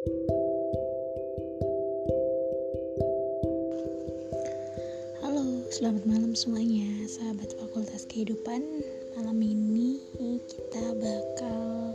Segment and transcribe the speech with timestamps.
[0.00, 0.16] Halo,
[5.68, 8.64] selamat malam semuanya, sahabat Fakultas Kehidupan.
[9.20, 10.00] Malam ini
[10.48, 11.92] kita bakal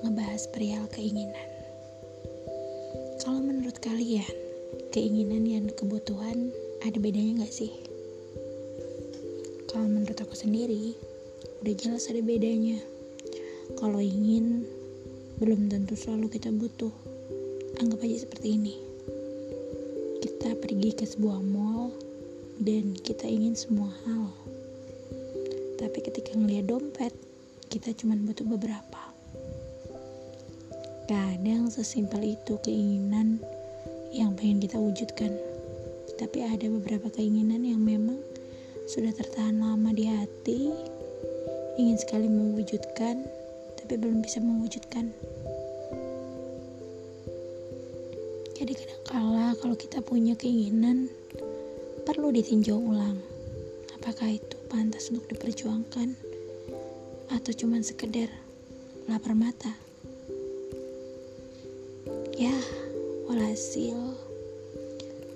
[0.00, 1.48] ngebahas perihal keinginan.
[3.20, 4.24] Kalau menurut kalian,
[4.96, 6.48] keinginan dan kebutuhan
[6.80, 7.76] ada bedanya gak sih?
[9.68, 10.96] Kalau menurut aku sendiri,
[11.60, 12.80] udah jelas ada bedanya.
[13.76, 14.64] Kalau ingin,
[15.44, 17.13] belum tentu selalu kita butuh.
[17.74, 18.76] Anggap aja seperti ini.
[20.22, 21.90] Kita pergi ke sebuah mall
[22.62, 24.30] dan kita ingin semua hal.
[25.82, 27.10] Tapi ketika ngeliat dompet,
[27.66, 29.02] kita cuma butuh beberapa.
[31.10, 33.42] Kadang sesimpel itu keinginan
[34.14, 35.34] yang pengen kita wujudkan.
[36.14, 38.22] Tapi ada beberapa keinginan yang memang
[38.86, 40.70] sudah tertahan lama di hati,
[41.74, 43.26] ingin sekali mewujudkan,
[43.82, 45.10] tapi belum bisa mewujudkan.
[49.54, 51.06] Kala kalau kita punya keinginan,
[52.02, 53.22] perlu ditinjau ulang.
[53.94, 56.10] Apakah itu pantas untuk diperjuangkan
[57.30, 58.26] atau cuma sekedar
[59.06, 59.70] lapar mata?
[62.34, 62.50] Ya,
[63.30, 63.94] walhasil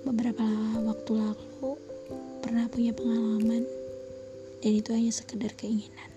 [0.03, 0.43] beberapa
[0.83, 1.79] waktu lalu
[2.43, 3.63] pernah punya pengalaman
[4.59, 6.11] dan itu hanya sekedar keinginan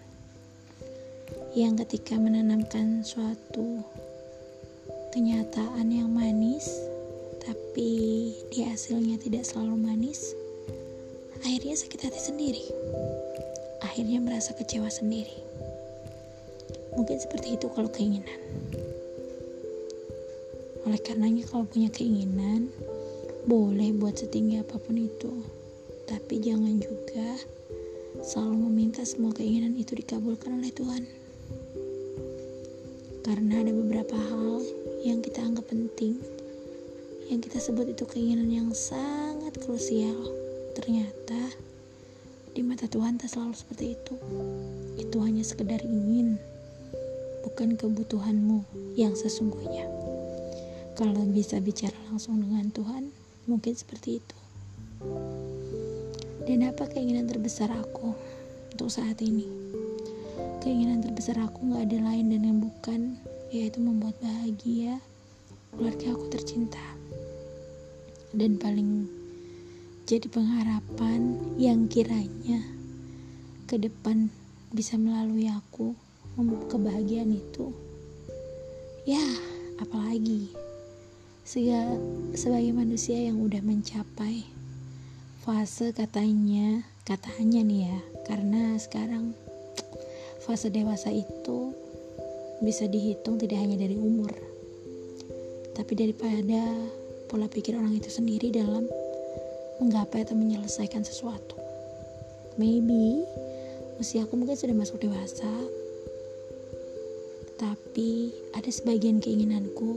[1.55, 3.79] yang ketika menanamkan suatu
[5.15, 6.83] kenyataan yang manis
[7.43, 10.39] tapi di hasilnya tidak selalu manis.
[11.43, 12.65] Akhirnya sakit hati sendiri.
[13.83, 15.35] Akhirnya merasa kecewa sendiri.
[16.95, 18.39] Mungkin seperti itu kalau keinginan.
[20.87, 22.71] Oleh karenanya kalau punya keinginan
[23.51, 25.43] boleh buat setinggi apa pun itu.
[26.07, 27.43] Tapi jangan juga
[28.23, 31.03] selalu meminta semua keinginan itu dikabulkan oleh Tuhan.
[33.27, 34.63] Karena ada beberapa hal
[35.03, 36.23] yang kita anggap penting
[37.33, 41.53] yang kita sebut itu keinginan yang sangat krusial Ternyata
[42.57, 44.17] di mata Tuhan tak selalu seperti itu.
[44.97, 46.41] Itu hanya sekedar ingin,
[47.45, 48.65] bukan kebutuhanmu
[48.97, 49.85] yang sesungguhnya.
[50.97, 53.13] Kalau bisa bicara langsung dengan Tuhan,
[53.45, 54.39] mungkin seperti itu.
[56.49, 58.17] Dan apa keinginan terbesar aku
[58.73, 59.45] untuk saat ini?
[60.65, 63.21] Keinginan terbesar aku gak ada lain dan yang bukan,
[63.53, 65.05] yaitu membuat bahagia
[65.77, 66.92] keluarga aku tercinta.
[68.33, 69.07] Dan paling
[70.09, 72.61] jadi pengharapan yang kiranya
[73.69, 74.33] ke depan
[74.73, 75.93] bisa melalui aku
[76.69, 77.71] kebahagiaan itu.
[79.05, 79.23] Ya
[79.81, 80.53] apalagi
[81.43, 81.99] Sega,
[82.39, 84.47] sebagai manusia yang udah mencapai
[85.43, 87.99] fase katanya katanya nih ya
[88.31, 89.35] karena sekarang
[90.47, 91.75] fase dewasa itu
[92.63, 94.31] bisa dihitung tidak hanya dari umur
[95.75, 96.63] tapi daripada
[97.33, 98.85] pola pikir orang itu sendiri dalam
[99.81, 101.57] menggapai atau menyelesaikan sesuatu.
[102.61, 103.25] Maybe
[103.97, 105.49] usia aku mungkin sudah masuk dewasa,
[107.57, 109.97] tapi ada sebagian keinginanku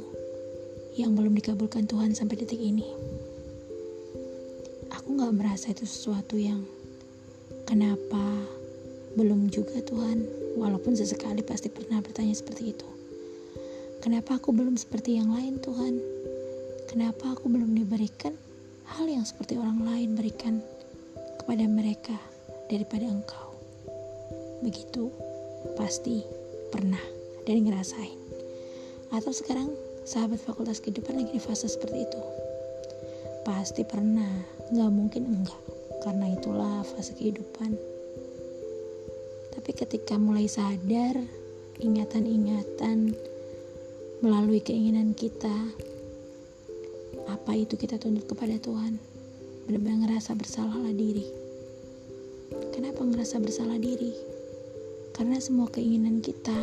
[0.95, 2.87] yang belum dikabulkan Tuhan sampai detik ini.
[4.95, 6.63] Aku gak merasa itu sesuatu yang
[7.67, 8.47] kenapa
[9.19, 10.23] belum juga Tuhan,
[10.55, 12.87] walaupun sesekali pasti pernah bertanya seperti itu.
[13.99, 15.99] Kenapa aku belum seperti yang lain Tuhan?
[16.85, 18.33] Kenapa aku belum diberikan
[18.95, 20.61] hal yang seperti orang lain berikan
[21.41, 22.17] kepada mereka
[22.69, 23.53] daripada engkau.
[24.61, 25.09] Begitu
[25.77, 26.25] pasti
[26.69, 27.01] pernah
[27.45, 28.17] dan ngerasain.
[29.13, 29.69] Atau sekarang
[30.05, 32.21] sahabat fakultas kehidupan lagi di fase seperti itu.
[33.45, 34.29] Pasti pernah,
[34.73, 35.61] nggak mungkin enggak,
[36.01, 37.77] karena itulah fase kehidupan.
[39.53, 41.17] Tapi ketika mulai sadar,
[41.77, 43.13] ingatan-ingatan
[44.25, 45.53] melalui keinginan kita
[47.25, 49.01] apa itu kita tuntut kepada Tuhan?
[49.65, 51.25] Benar-benar ngerasa bersalahlah diri.
[52.69, 54.13] Kenapa ngerasa bersalah diri?
[55.15, 56.53] Karena semua keinginan kita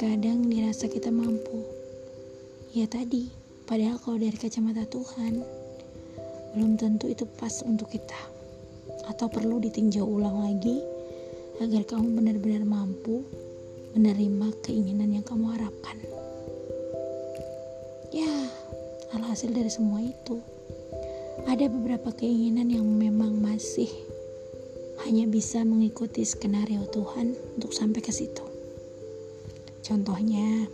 [0.00, 1.60] kadang dirasa kita mampu.
[2.72, 3.28] Ya tadi
[3.68, 5.44] padahal kalau dari kacamata Tuhan
[6.56, 8.20] belum tentu itu pas untuk kita.
[9.12, 10.80] Atau perlu ditinjau ulang lagi
[11.60, 13.26] agar kamu benar-benar mampu
[13.92, 15.98] menerima keinginan yang kamu harapkan
[19.28, 20.40] alhasil dari semua itu
[21.44, 23.84] ada beberapa keinginan yang memang masih
[25.04, 28.40] hanya bisa mengikuti skenario Tuhan untuk sampai ke situ.
[29.84, 30.64] Contohnya,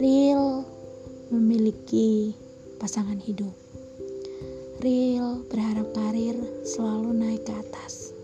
[0.00, 0.64] real
[1.28, 2.32] memiliki
[2.80, 3.52] pasangan hidup.
[4.80, 8.16] Real berharap karir selalu naik ke atas.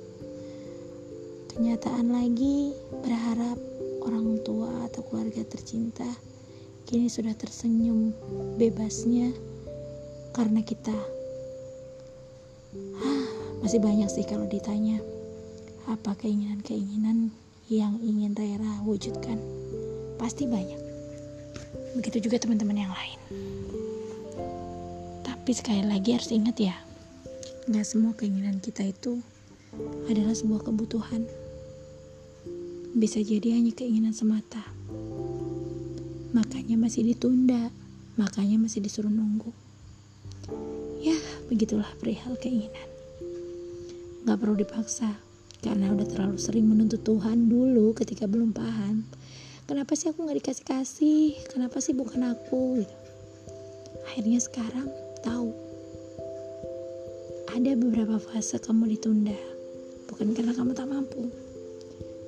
[1.52, 2.72] Kenyataan lagi
[3.04, 3.60] berharap
[4.08, 6.08] orang tua atau keluarga tercinta
[6.88, 8.16] kini sudah tersenyum
[8.56, 9.28] bebasnya
[10.32, 10.96] karena kita.
[12.96, 13.24] Hah,
[13.60, 14.96] masih banyak sih kalau ditanya
[15.84, 17.28] apa keinginan-keinginan
[17.68, 19.36] yang ingin Rera wujudkan.
[20.16, 20.80] Pasti banyak.
[22.00, 23.20] Begitu juga teman-teman yang lain.
[25.28, 26.76] Tapi sekali lagi harus ingat ya,
[27.68, 29.20] nggak semua keinginan kita itu
[30.08, 31.28] adalah sebuah kebutuhan.
[32.96, 34.64] Bisa jadi hanya keinginan semata.
[36.34, 37.72] Makanya masih ditunda,
[38.20, 39.52] makanya masih disuruh nunggu.
[41.00, 41.16] Ya,
[41.48, 42.88] begitulah perihal keinginan.
[44.28, 45.16] Gak perlu dipaksa,
[45.64, 49.08] karena udah terlalu sering menuntut Tuhan dulu ketika belum paham.
[49.68, 51.48] Kenapa sih aku gak dikasih-kasih?
[51.52, 52.82] Kenapa sih bukan aku?
[52.84, 52.96] Gitu.
[54.08, 54.88] Akhirnya sekarang
[55.20, 55.68] tahu
[57.58, 59.34] ada beberapa fase kamu ditunda
[60.06, 61.26] bukan karena kamu tak mampu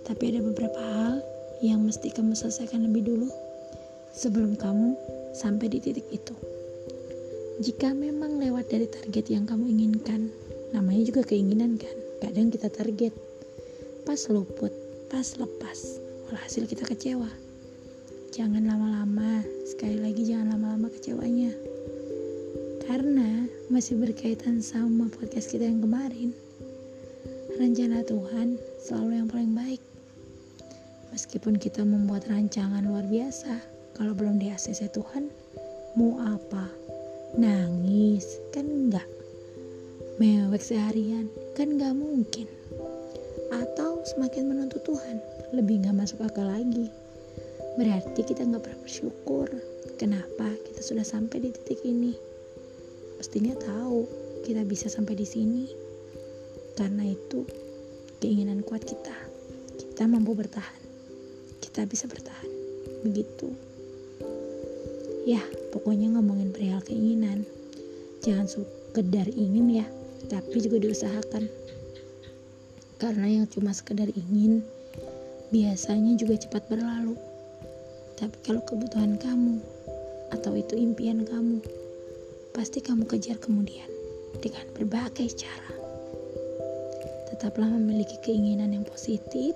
[0.03, 1.23] tapi ada beberapa hal
[1.63, 3.29] yang mesti kamu selesaikan lebih dulu
[4.15, 4.95] sebelum kamu
[5.35, 6.35] sampai di titik itu
[7.61, 10.31] jika memang lewat dari target yang kamu inginkan
[10.75, 13.15] namanya juga keinginan kan kadang kita target
[14.07, 14.73] pas luput
[15.11, 15.79] pas lepas
[16.31, 17.29] hasil kita kecewa
[18.31, 21.51] jangan lama-lama sekali lagi jangan lama-lama kecewanya
[22.91, 26.35] karena masih berkaitan sama podcast kita yang kemarin.
[27.55, 29.79] Rencana Tuhan selalu yang paling baik.
[31.15, 33.63] Meskipun kita membuat rancangan luar biasa,
[34.01, 35.29] kalau belum di ACC Tuhan,
[36.01, 36.73] mau apa?
[37.37, 38.41] Nangis?
[38.57, 39.05] Kan enggak.
[40.17, 41.29] Mewek seharian?
[41.53, 42.49] Kan enggak mungkin.
[43.53, 45.21] Atau semakin menuntut Tuhan,
[45.53, 46.89] lebih enggak masuk akal lagi.
[47.77, 49.53] Berarti kita enggak pernah bersyukur.
[50.01, 52.31] Kenapa kita sudah sampai di titik ini?
[53.21, 54.09] pastinya tahu
[54.49, 55.69] kita bisa sampai di sini
[56.73, 57.45] karena itu
[58.17, 59.13] keinginan kuat kita
[59.77, 60.81] kita mampu bertahan
[61.61, 62.49] kita bisa bertahan
[63.05, 63.53] begitu
[65.31, 67.47] ya pokoknya ngomongin perihal keinginan
[68.27, 69.87] jangan sekedar ingin ya
[70.27, 71.47] tapi juga diusahakan
[72.99, 74.67] karena yang cuma sekedar ingin
[75.55, 77.15] biasanya juga cepat berlalu
[78.19, 79.63] tapi kalau kebutuhan kamu
[80.35, 81.63] atau itu impian kamu
[82.51, 83.89] pasti kamu kejar kemudian
[84.39, 85.73] dengan berbagai cara.
[87.33, 89.55] Tetaplah memiliki keinginan yang positif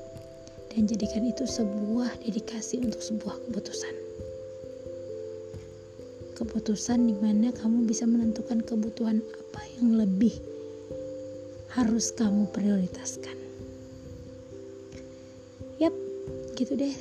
[0.72, 4.03] dan jadikan itu sebuah dedikasi untuk sebuah keputusan.
[6.44, 10.36] Keputusan di mana kamu bisa menentukan kebutuhan apa yang lebih
[11.72, 13.32] harus kamu prioritaskan.
[15.80, 15.96] Yap,
[16.52, 16.92] gitu deh,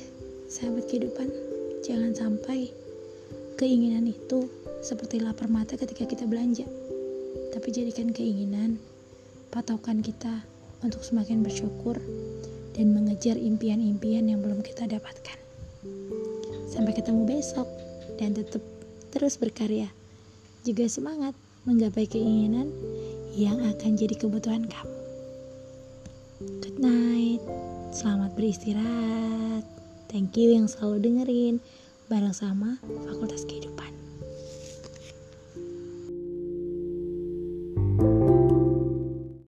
[0.48, 1.28] sahabat kehidupan.
[1.84, 2.72] Jangan sampai
[3.60, 4.48] keinginan itu
[4.80, 6.64] seperti lapar mata ketika kita belanja.
[7.52, 8.80] Tapi jadikan keinginan,
[9.52, 10.40] patokan kita
[10.80, 12.00] untuk semakin bersyukur
[12.72, 15.36] dan mengejar impian-impian yang belum kita dapatkan.
[16.64, 17.68] Sampai ketemu besok
[18.16, 18.64] dan tetap
[19.14, 19.86] terus berkarya.
[20.66, 22.74] Juga semangat menggapai keinginan
[23.38, 24.98] yang akan jadi kebutuhan kamu.
[26.58, 27.40] Good night.
[27.94, 29.62] Selamat beristirahat.
[30.10, 31.62] Thank you yang selalu dengerin
[32.10, 34.13] bareng sama Fakultas Kehidupan.